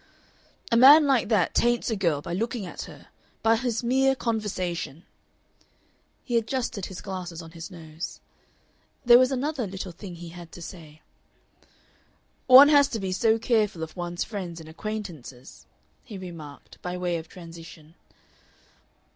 [0.71, 3.09] "A man like that taints a girl by looking at her,
[3.43, 5.03] by his mere conversation."
[6.23, 8.19] He adjusted his glasses on his nose.
[9.05, 11.03] There was another little thing he had to say.
[12.47, 15.67] "One has to be so careful of one's friends and acquaintances,"
[16.03, 17.93] he remarked, by way of transition.